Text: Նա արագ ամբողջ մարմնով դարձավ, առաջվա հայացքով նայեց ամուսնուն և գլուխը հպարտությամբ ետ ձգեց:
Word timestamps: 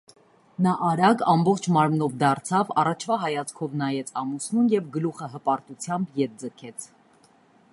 Նա 0.67 0.71
արագ 0.91 1.19
ամբողջ 1.33 1.67
մարմնով 1.75 2.15
դարձավ, 2.23 2.71
առաջվա 2.83 3.17
հայացքով 3.25 3.75
նայեց 3.83 4.09
ամուսնուն 4.23 4.73
և 4.75 4.89
գլուխը 4.97 5.29
հպարտությամբ 5.35 6.19
ետ 6.23 6.35
ձգեց: 6.45 6.89